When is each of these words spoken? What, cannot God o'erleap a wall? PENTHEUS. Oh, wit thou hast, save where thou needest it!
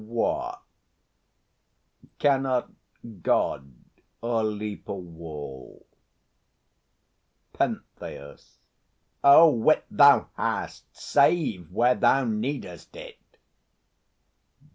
What, 0.03 0.63
cannot 2.17 2.71
God 3.21 3.71
o'erleap 4.23 4.89
a 4.89 4.95
wall? 4.95 5.85
PENTHEUS. 7.53 8.57
Oh, 9.23 9.51
wit 9.51 9.85
thou 9.91 10.29
hast, 10.35 10.85
save 10.97 11.71
where 11.71 11.93
thou 11.93 12.25
needest 12.25 12.95
it! 12.95 13.19